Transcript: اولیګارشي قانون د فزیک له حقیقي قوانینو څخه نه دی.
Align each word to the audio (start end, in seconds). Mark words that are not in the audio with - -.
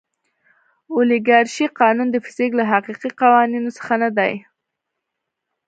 اولیګارشي 0.95 1.65
قانون 1.79 2.07
د 2.11 2.17
فزیک 2.25 2.51
له 2.59 2.63
حقیقي 2.71 3.09
قوانینو 3.21 3.69
څخه 3.77 3.93
نه 4.03 4.09
دی. 4.17 4.33